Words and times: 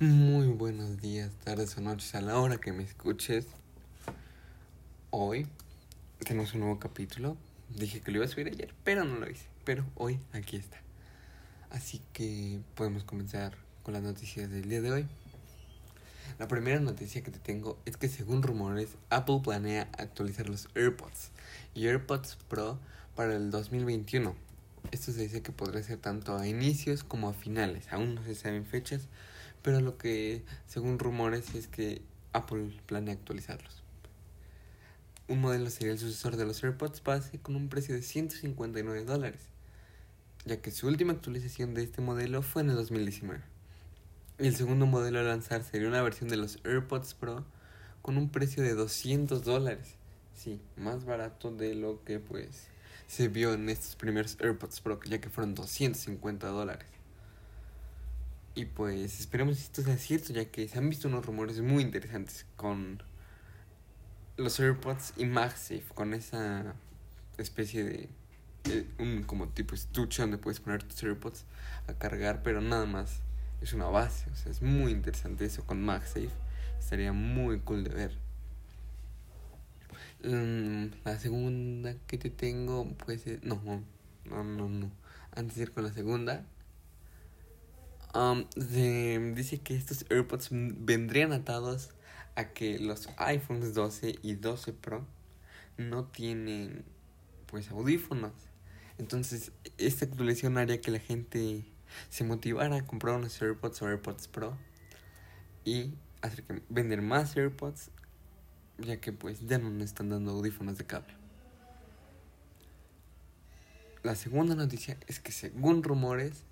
Muy 0.00 0.46
buenos 0.46 1.00
días, 1.00 1.32
tardes 1.42 1.76
o 1.76 1.80
noches 1.80 2.14
a 2.14 2.20
la 2.20 2.38
hora 2.38 2.58
que 2.58 2.72
me 2.72 2.84
escuches. 2.84 3.46
Hoy 5.10 5.48
tenemos 6.20 6.54
un 6.54 6.60
nuevo 6.60 6.78
capítulo. 6.78 7.36
Dije 7.68 8.00
que 8.00 8.12
lo 8.12 8.18
iba 8.18 8.26
a 8.26 8.28
subir 8.28 8.46
ayer, 8.46 8.72
pero 8.84 9.02
no 9.02 9.16
lo 9.16 9.28
hice. 9.28 9.46
Pero 9.64 9.84
hoy 9.96 10.20
aquí 10.32 10.56
está. 10.56 10.76
Así 11.70 12.00
que 12.12 12.60
podemos 12.76 13.02
comenzar 13.02 13.56
con 13.82 13.92
las 13.92 14.04
noticias 14.04 14.48
del 14.52 14.68
día 14.68 14.80
de 14.82 14.92
hoy. 14.92 15.06
La 16.38 16.46
primera 16.46 16.78
noticia 16.78 17.24
que 17.24 17.32
te 17.32 17.40
tengo 17.40 17.76
es 17.84 17.96
que 17.96 18.08
según 18.08 18.44
rumores, 18.44 18.90
Apple 19.10 19.40
planea 19.42 19.88
actualizar 19.98 20.48
los 20.48 20.68
AirPods 20.76 21.32
y 21.74 21.88
AirPods 21.88 22.38
Pro 22.48 22.78
para 23.16 23.34
el 23.34 23.50
2021. 23.50 24.36
Esto 24.92 25.10
se 25.10 25.22
dice 25.22 25.42
que 25.42 25.50
podría 25.50 25.82
ser 25.82 25.98
tanto 25.98 26.36
a 26.36 26.46
inicios 26.46 27.02
como 27.02 27.28
a 27.28 27.34
finales. 27.34 27.92
Aún 27.92 28.14
no 28.14 28.22
se 28.22 28.36
saben 28.36 28.64
fechas, 28.64 29.08
pero 29.68 29.82
lo 29.82 29.98
que, 29.98 30.46
según 30.66 30.98
rumores, 30.98 31.54
es 31.54 31.68
que 31.68 32.00
Apple 32.32 32.74
planea 32.86 33.12
actualizarlos. 33.12 33.82
Un 35.28 35.42
modelo 35.42 35.68
sería 35.68 35.92
el 35.92 35.98
sucesor 35.98 36.38
de 36.38 36.46
los 36.46 36.64
AirPods 36.64 37.02
base 37.04 37.38
con 37.38 37.54
un 37.54 37.68
precio 37.68 37.94
de 37.94 38.00
159 38.00 39.04
dólares, 39.04 39.42
ya 40.46 40.62
que 40.62 40.70
su 40.70 40.86
última 40.86 41.12
actualización 41.12 41.74
de 41.74 41.82
este 41.82 42.00
modelo 42.00 42.40
fue 42.40 42.62
en 42.62 42.70
el 42.70 42.76
2019. 42.76 43.42
Y 44.38 44.46
el 44.46 44.56
segundo 44.56 44.86
modelo 44.86 45.18
a 45.18 45.24
lanzar 45.24 45.62
sería 45.62 45.88
una 45.88 46.00
versión 46.00 46.30
de 46.30 46.38
los 46.38 46.60
AirPods 46.64 47.12
Pro 47.12 47.44
con 48.00 48.16
un 48.16 48.30
precio 48.30 48.62
de 48.62 48.72
200 48.72 49.44
dólares. 49.44 49.96
Sí, 50.34 50.62
más 50.78 51.04
barato 51.04 51.50
de 51.50 51.74
lo 51.74 52.02
que 52.04 52.20
pues 52.20 52.68
se 53.06 53.28
vio 53.28 53.52
en 53.52 53.68
estos 53.68 53.96
primeros 53.96 54.38
AirPods 54.40 54.80
Pro, 54.80 54.98
ya 55.04 55.20
que 55.20 55.28
fueron 55.28 55.54
250 55.54 56.46
dólares. 56.46 56.97
Y 58.58 58.64
pues 58.64 59.20
esperemos 59.20 59.56
que 59.56 59.62
esto 59.62 59.82
sea 59.82 59.96
cierto, 59.98 60.32
ya 60.32 60.46
que 60.46 60.66
se 60.66 60.78
han 60.78 60.90
visto 60.90 61.06
unos 61.06 61.24
rumores 61.24 61.60
muy 61.60 61.80
interesantes 61.80 62.44
con 62.56 63.00
los 64.36 64.58
AirPods 64.58 65.12
y 65.16 65.26
MagSafe, 65.26 65.84
con 65.94 66.12
esa 66.12 66.74
especie 67.36 67.84
de, 67.84 68.08
un 68.98 69.22
como 69.22 69.46
tipo 69.46 69.76
estuche 69.76 70.22
donde 70.22 70.38
puedes 70.38 70.58
poner 70.58 70.82
tus 70.82 71.00
AirPods 71.04 71.44
a 71.86 71.92
cargar, 71.92 72.42
pero 72.42 72.60
nada 72.60 72.84
más 72.84 73.20
es 73.60 73.74
una 73.74 73.84
base, 73.84 74.28
o 74.28 74.34
sea, 74.34 74.50
es 74.50 74.60
muy 74.60 74.90
interesante 74.90 75.44
eso 75.44 75.64
con 75.64 75.80
MagSafe, 75.80 76.30
estaría 76.80 77.12
muy 77.12 77.60
cool 77.60 77.84
de 77.84 77.90
ver. 77.90 78.18
Mm, 80.24 80.86
la 81.04 81.16
segunda 81.16 81.94
que 82.08 82.18
te 82.18 82.30
tengo, 82.30 82.92
pues, 83.06 83.24
no, 83.44 83.62
no, 84.24 84.42
no, 84.42 84.68
no. 84.68 84.90
Antes 85.30 85.58
de 85.58 85.62
ir 85.62 85.70
con 85.70 85.84
la 85.84 85.92
segunda, 85.92 86.44
Um, 88.14 88.46
dice 89.34 89.58
que 89.58 89.76
estos 89.76 90.06
AirPods 90.10 90.48
vendrían 90.50 91.32
atados 91.32 91.90
a 92.36 92.52
que 92.52 92.78
los 92.78 93.08
iPhones 93.18 93.74
12 93.74 94.18
y 94.22 94.34
12 94.34 94.72
Pro 94.72 95.06
no 95.76 96.04
tienen 96.04 96.84
pues 97.46 97.70
audífonos. 97.70 98.32
Entonces, 98.98 99.52
esta 99.76 100.06
actualización 100.06 100.58
haría 100.58 100.80
que 100.80 100.90
la 100.90 100.98
gente 100.98 101.64
se 102.10 102.24
motivara 102.24 102.76
a 102.76 102.86
comprar 102.86 103.16
unos 103.16 103.40
AirPods 103.40 103.82
o 103.82 103.88
AirPods 103.88 104.28
Pro 104.28 104.56
y 105.64 105.94
hacer 106.22 106.44
que 106.44 106.62
vender 106.68 107.02
más 107.02 107.36
AirPods 107.36 107.90
ya 108.78 109.00
que 109.00 109.12
pues 109.12 109.46
ya 109.46 109.58
no 109.58 109.70
nos 109.70 109.84
están 109.84 110.08
dando 110.08 110.32
audífonos 110.32 110.78
de 110.78 110.84
cable. 110.84 111.14
La 114.02 114.14
segunda 114.14 114.54
noticia 114.54 114.96
es 115.06 115.18
que 115.18 115.32
según 115.32 115.82
rumores 115.82 116.44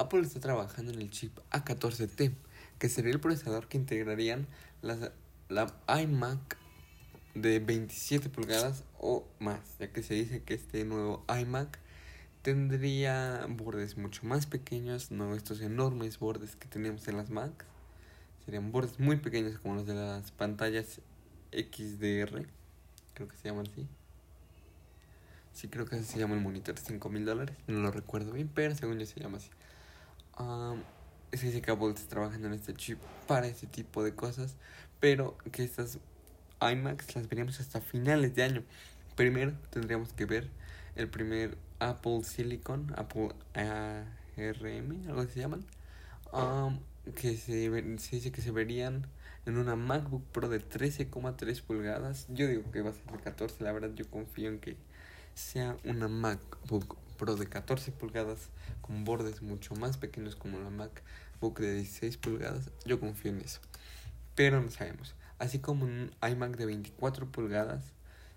Apple 0.00 0.22
está 0.22 0.40
trabajando 0.40 0.92
en 0.92 1.02
el 1.02 1.10
chip 1.10 1.38
A14T, 1.50 2.32
que 2.78 2.88
sería 2.88 3.12
el 3.12 3.20
procesador 3.20 3.68
que 3.68 3.76
integrarían 3.76 4.46
las, 4.80 5.10
la 5.50 5.74
iMac 6.00 6.56
de 7.34 7.58
27 7.58 8.30
pulgadas 8.30 8.84
o 8.98 9.28
más, 9.40 9.60
ya 9.78 9.92
que 9.92 10.02
se 10.02 10.14
dice 10.14 10.42
que 10.42 10.54
este 10.54 10.86
nuevo 10.86 11.22
iMac 11.28 11.78
tendría 12.40 13.46
bordes 13.50 13.98
mucho 13.98 14.24
más 14.24 14.46
pequeños, 14.46 15.10
no 15.10 15.34
estos 15.34 15.60
enormes 15.60 16.18
bordes 16.18 16.56
que 16.56 16.66
tenemos 16.66 17.06
en 17.06 17.18
las 17.18 17.28
Macs. 17.28 17.66
Serían 18.46 18.72
bordes 18.72 18.98
muy 18.98 19.16
pequeños 19.16 19.58
como 19.58 19.74
los 19.74 19.86
de 19.86 19.92
las 19.92 20.30
pantallas 20.32 21.02
XDR, 21.52 22.46
creo 23.12 23.28
que 23.28 23.36
se 23.36 23.48
llaman 23.50 23.66
así. 23.70 23.86
Sí, 25.52 25.68
creo 25.68 25.84
que 25.84 25.96
así 25.96 26.06
se 26.06 26.18
llama 26.18 26.36
el 26.36 26.40
monitor 26.40 26.74
de 26.74 26.80
5 26.80 27.08
mil 27.10 27.26
dólares, 27.26 27.54
no 27.66 27.80
lo 27.80 27.90
recuerdo 27.90 28.32
bien, 28.32 28.50
pero 28.54 28.74
según 28.74 28.98
yo 28.98 29.04
se 29.04 29.20
llama 29.20 29.36
así. 29.36 29.50
Um, 30.38 30.80
está 31.32 32.08
trabajando 32.08 32.48
en 32.48 32.54
este 32.54 32.74
chip 32.74 32.98
para 33.26 33.46
ese 33.46 33.66
tipo 33.66 34.02
de 34.02 34.14
cosas, 34.14 34.56
pero 34.98 35.36
que 35.52 35.62
estas 35.62 35.98
iMacs 36.60 37.14
las 37.14 37.28
veríamos 37.28 37.60
hasta 37.60 37.80
finales 37.80 38.34
de 38.34 38.42
año. 38.42 38.62
Primero 39.16 39.52
tendríamos 39.70 40.12
que 40.12 40.24
ver 40.24 40.50
el 40.96 41.08
primer 41.08 41.56
Apple 41.78 42.24
Silicon, 42.24 42.92
Apple 42.96 43.30
ARM, 43.54 45.08
algo 45.08 45.26
que 45.26 45.32
se 45.32 45.40
llaman, 45.40 45.64
que 47.14 47.36
se, 47.36 47.98
se 47.98 48.16
dice 48.16 48.32
que 48.32 48.42
se 48.42 48.50
verían 48.50 49.06
en 49.46 49.56
una 49.56 49.76
MacBook 49.76 50.24
Pro 50.32 50.48
de 50.48 50.60
13,3 50.60 51.62
pulgadas. 51.62 52.26
Yo 52.28 52.46
digo 52.46 52.70
que 52.70 52.82
va 52.82 52.90
a 52.90 52.94
ser 52.94 53.04
de 53.06 53.18
14, 53.18 53.64
la 53.64 53.72
verdad 53.72 53.90
yo 53.94 54.08
confío 54.10 54.50
en 54.50 54.58
que 54.58 54.76
sea 55.34 55.76
una 55.84 56.08
MacBook 56.08 56.96
Pro 57.16 57.36
de 57.36 57.46
14 57.46 57.92
pulgadas 57.92 58.48
con 58.80 59.04
bordes 59.04 59.42
mucho 59.42 59.74
más 59.74 59.98
pequeños 59.98 60.36
como 60.36 60.58
la 60.58 60.70
MacBook 60.70 61.60
de 61.60 61.74
16 61.74 62.16
pulgadas, 62.16 62.70
yo 62.86 62.98
confío 62.98 63.30
en 63.30 63.40
eso. 63.40 63.60
Pero 64.34 64.62
no 64.62 64.70
sabemos. 64.70 65.14
Así 65.38 65.58
como 65.58 65.84
un 65.84 66.12
iMac 66.22 66.56
de 66.56 66.66
24 66.66 67.30
pulgadas, 67.30 67.84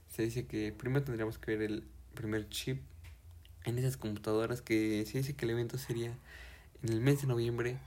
se 0.10 0.24
dice 0.24 0.46
que 0.46 0.72
primero 0.72 1.04
tendríamos 1.04 1.38
que 1.38 1.56
ver 1.56 1.72
el 1.72 1.84
primer 2.14 2.50
chip 2.50 2.82
en 3.64 3.78
esas 3.78 3.98
computadoras 3.98 4.62
que 4.62 5.06
se 5.06 5.18
dice 5.20 5.34
que 5.34 5.46
el 5.46 5.52
evento 5.52 5.78
sería 5.78 6.18
en 6.84 6.94
el 6.94 7.02
mes 7.02 7.22
de 7.22 7.28
noviembre 7.28 7.78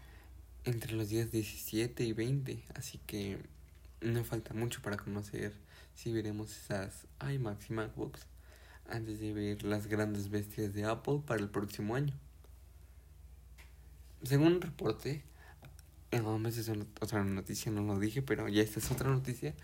entre 0.65 0.93
los 0.93 1.09
días 1.09 1.31
17 1.31 2.05
y 2.05 2.13
20. 2.13 2.63
Así 2.75 2.99
que 3.07 3.39
no 4.01 4.25
falta 4.25 4.55
mucho 4.55 4.83
para 4.83 4.97
conocer 4.97 5.53
si 5.95 6.13
veremos 6.13 6.51
esas 6.57 7.07
iMacs 7.21 7.71
y 7.71 7.73
MacBooks 7.75 8.27
antes 8.91 9.21
de 9.21 9.33
ver 9.33 9.63
las 9.63 9.87
grandes 9.87 10.31
bestias 10.31 10.75
de 10.75 10.85
Apple 10.85 11.21
para 11.27 11.41
el 11.41 11.49
próximo 11.49 11.95
año. 11.95 12.15
Según 14.23 14.55
un 14.55 14.61
reporte, 14.61 15.23
no, 16.13 16.49
es 16.49 16.71
otra 17.01 17.25
noticia, 17.25 17.71
no 17.71 17.83
lo 17.83 17.99
dije, 17.99 18.23
pero 18.23 18.49
ya 18.49 18.63
esta 18.63 18.81
es 18.81 18.91
otra 18.91 19.11
noticia. 19.11 19.55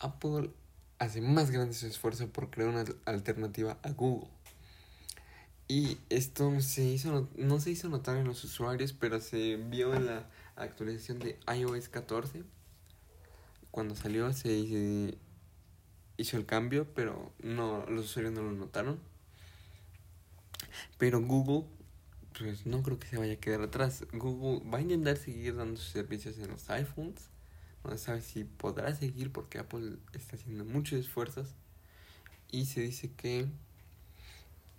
Apple 0.00 0.50
hace 0.98 1.20
más 1.20 1.50
grande 1.50 1.74
su 1.74 1.86
esfuerzo 1.86 2.28
por 2.28 2.50
crear 2.50 2.68
una 2.70 2.84
alternativa 3.06 3.78
a 3.82 3.90
Google. 3.90 4.28
Y 5.68 5.98
esto 6.10 6.60
se 6.60 6.84
hizo, 6.84 7.28
no 7.36 7.60
se 7.60 7.70
hizo 7.70 7.88
notar 7.88 8.16
en 8.18 8.26
los 8.26 8.44
usuarios, 8.44 8.92
pero 8.92 9.20
se 9.20 9.56
vio 9.56 9.94
en 9.94 10.06
la 10.06 10.28
actualización 10.56 11.18
de 11.18 11.38
iOS 11.56 11.88
14. 11.88 12.44
Cuando 13.70 13.94
salió 13.94 14.32
se 14.32 15.16
hizo 16.16 16.36
el 16.36 16.46
cambio, 16.46 16.86
pero 16.94 17.32
no 17.42 17.84
los 17.86 18.06
usuarios 18.06 18.32
no 18.32 18.42
lo 18.42 18.52
notaron. 18.52 18.98
Pero 20.98 21.20
Google, 21.20 21.66
pues 22.38 22.66
no 22.66 22.82
creo 22.82 22.98
que 22.98 23.08
se 23.08 23.18
vaya 23.18 23.34
a 23.34 23.36
quedar 23.36 23.62
atrás. 23.62 24.04
Google 24.12 24.68
va 24.68 24.78
a 24.78 24.80
intentar 24.80 25.16
seguir 25.16 25.56
dando 25.56 25.76
sus 25.76 25.90
servicios 25.90 26.38
en 26.38 26.48
los 26.48 26.68
iPhones. 26.70 27.28
No 27.84 27.90
se 27.90 27.98
sabe 27.98 28.20
si 28.20 28.44
podrá 28.44 28.94
seguir 28.94 29.32
porque 29.32 29.58
Apple 29.58 29.96
está 30.12 30.36
haciendo 30.36 30.64
muchos 30.64 31.00
esfuerzos. 31.00 31.48
Y 32.50 32.66
se 32.66 32.82
dice 32.82 33.10
que 33.16 33.46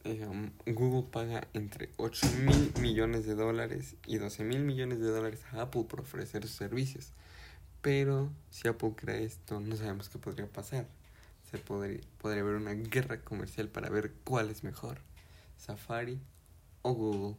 eh, 0.04 0.52
Google 0.68 1.10
paga 1.12 1.48
entre 1.54 1.90
8 1.98 2.28
mil 2.46 2.74
millones 2.80 3.26
de 3.26 3.36
dólares 3.36 3.96
y 4.06 4.18
12 4.18 4.44
mil 4.44 4.60
millones 4.60 5.00
de 5.00 5.08
dólares 5.08 5.42
a 5.52 5.62
Apple 5.64 5.86
por 5.86 6.02
ofrecer 6.02 6.44
sus 6.44 6.56
servicios. 6.56 7.12
Pero 7.82 8.32
si 8.50 8.68
Apple 8.68 8.94
crea 8.96 9.18
esto, 9.18 9.60
no 9.60 9.76
sabemos 9.76 10.08
qué 10.10 10.20
podría 10.20 10.48
pasar 10.48 10.88
podría, 11.58 12.00
podría 12.20 12.42
haber 12.42 12.56
una 12.56 12.74
guerra 12.74 13.22
comercial 13.22 13.70
para 13.70 13.90
ver 13.90 14.14
cuál 14.24 14.50
es 14.50 14.64
mejor, 14.64 15.00
Safari 15.58 16.20
o 16.82 16.94
Google. 16.94 17.38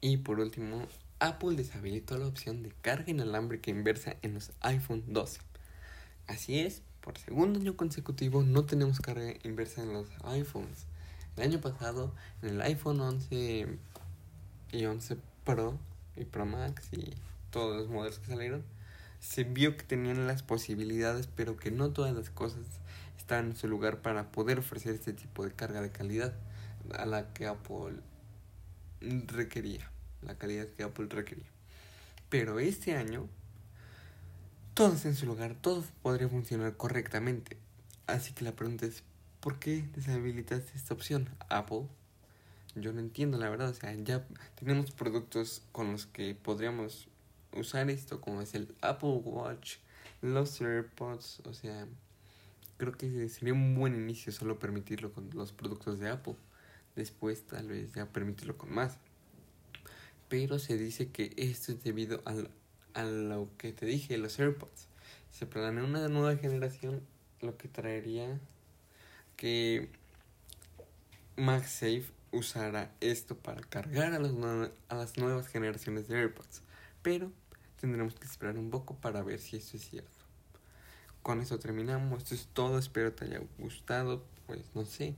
Y 0.00 0.16
por 0.18 0.40
último, 0.40 0.86
Apple 1.20 1.54
deshabilitó 1.54 2.18
la 2.18 2.26
opción 2.26 2.62
de 2.64 2.72
carga 2.82 3.10
inalámbrica 3.10 3.70
inversa 3.70 4.16
en 4.22 4.34
los 4.34 4.50
iPhone 4.60 5.04
12. 5.06 5.40
Así 6.26 6.58
es, 6.58 6.82
por 7.00 7.16
segundo 7.18 7.60
año 7.60 7.76
consecutivo 7.76 8.42
no 8.42 8.64
tenemos 8.64 9.00
carga 9.00 9.34
inversa 9.44 9.82
en 9.82 9.92
los 9.92 10.08
iPhones. 10.24 10.86
El 11.36 11.44
año 11.44 11.60
pasado, 11.60 12.14
en 12.42 12.48
el 12.50 12.62
iPhone 12.62 13.00
11 13.00 13.78
y 14.72 14.84
11 14.84 15.16
Pro 15.44 15.78
y 16.16 16.24
Pro 16.24 16.46
Max 16.46 16.88
y 16.92 17.14
todos 17.50 17.76
los 17.76 17.88
modelos 17.88 18.18
que 18.18 18.26
salieron, 18.26 18.64
se 19.22 19.44
vio 19.44 19.76
que 19.76 19.84
tenían 19.84 20.26
las 20.26 20.42
posibilidades, 20.42 21.28
pero 21.28 21.56
que 21.56 21.70
no 21.70 21.90
todas 21.92 22.12
las 22.12 22.28
cosas 22.28 22.66
estaban 23.16 23.50
en 23.50 23.56
su 23.56 23.68
lugar 23.68 24.02
para 24.02 24.32
poder 24.32 24.58
ofrecer 24.58 24.94
este 24.94 25.12
tipo 25.12 25.44
de 25.44 25.52
carga 25.52 25.80
de 25.80 25.92
calidad 25.92 26.34
a 26.92 27.06
la 27.06 27.32
que 27.32 27.46
Apple 27.46 28.00
requería, 29.00 29.88
la 30.22 30.34
calidad 30.34 30.66
que 30.66 30.82
Apple 30.82 31.06
requería. 31.08 31.46
Pero 32.30 32.58
este 32.58 32.96
año, 32.96 33.28
todo 34.74 34.92
está 34.94 35.08
en 35.08 35.14
su 35.14 35.26
lugar, 35.26 35.54
todo 35.54 35.84
podría 36.02 36.28
funcionar 36.28 36.76
correctamente. 36.76 37.56
Así 38.08 38.32
que 38.32 38.44
la 38.44 38.56
pregunta 38.56 38.86
es, 38.86 39.04
¿por 39.38 39.60
qué 39.60 39.88
deshabilitaste 39.94 40.72
esta 40.74 40.94
opción, 40.94 41.28
Apple? 41.48 41.86
Yo 42.74 42.92
no 42.92 42.98
entiendo, 42.98 43.38
la 43.38 43.48
verdad. 43.50 43.68
O 43.68 43.74
sea, 43.74 43.94
ya 43.94 44.26
tenemos 44.56 44.90
productos 44.90 45.62
con 45.70 45.92
los 45.92 46.06
que 46.06 46.34
podríamos 46.34 47.08
usar 47.54 47.90
esto, 47.90 48.20
como 48.20 48.42
es 48.42 48.54
el 48.54 48.74
Apple 48.80 49.20
Watch, 49.24 49.76
los 50.20 50.60
AirPods. 50.60 51.40
O 51.44 51.54
sea, 51.54 51.86
creo 52.76 52.92
que 52.92 53.28
sería 53.28 53.52
un 53.52 53.74
buen 53.74 53.94
inicio 53.94 54.32
solo 54.32 54.58
permitirlo 54.58 55.12
con 55.12 55.30
los 55.34 55.52
productos 55.52 55.98
de 55.98 56.10
Apple. 56.10 56.36
Después, 56.96 57.46
tal 57.46 57.68
vez 57.68 57.92
ya 57.92 58.06
permitirlo 58.06 58.56
con 58.56 58.72
más. 58.72 58.98
Pero 60.28 60.58
se 60.58 60.76
dice 60.76 61.10
que 61.10 61.34
esto 61.36 61.72
es 61.72 61.82
debido 61.82 62.22
al, 62.24 62.50
a 62.94 63.04
lo 63.04 63.48
que 63.58 63.72
te 63.72 63.86
dije, 63.86 64.16
los 64.18 64.38
AirPods. 64.38 64.88
Se 65.30 65.46
planea 65.46 65.84
una 65.84 66.08
nueva 66.08 66.36
generación, 66.36 67.00
lo 67.40 67.56
que 67.56 67.68
traería 67.68 68.38
que 69.36 69.90
MagSafe 71.36 72.04
usará 72.30 72.92
esto 73.00 73.36
para 73.36 73.60
cargar 73.62 74.12
a, 74.12 74.18
los 74.18 74.32
a 74.88 74.94
las 74.94 75.18
nuevas 75.18 75.48
generaciones 75.48 76.08
de 76.08 76.18
AirPods. 76.18 76.62
Pero 77.02 77.32
tendremos 77.82 78.14
que 78.14 78.28
esperar 78.28 78.56
un 78.56 78.70
poco 78.70 78.94
para 78.94 79.24
ver 79.24 79.40
si 79.40 79.56
esto 79.56 79.76
es 79.76 79.88
cierto. 79.88 80.24
Con 81.20 81.40
eso 81.40 81.58
terminamos. 81.58 82.22
Esto 82.22 82.36
es 82.36 82.48
todo. 82.52 82.78
Espero 82.78 83.12
te 83.12 83.24
haya 83.24 83.40
gustado. 83.58 84.24
Pues 84.46 84.60
no 84.76 84.84
sé. 84.84 85.16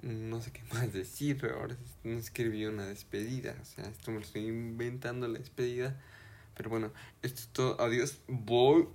No 0.00 0.40
sé 0.40 0.50
qué 0.50 0.62
más 0.72 0.94
decir. 0.94 1.44
Ahora 1.54 1.76
no 2.02 2.18
escribí 2.18 2.64
una 2.64 2.86
despedida. 2.86 3.54
O 3.60 3.64
sea, 3.66 3.84
esto 3.84 4.12
me 4.12 4.20
lo 4.20 4.24
estoy 4.24 4.46
inventando 4.46 5.28
la 5.28 5.38
despedida. 5.38 6.00
Pero 6.56 6.70
bueno, 6.70 6.90
esto 7.20 7.40
es 7.40 7.48
todo. 7.48 7.80
Adiós. 7.82 8.22
Voy. 8.28 8.88